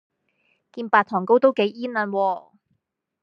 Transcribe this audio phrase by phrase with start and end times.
[0.71, 2.53] 件白糖糕都幾煙韌喎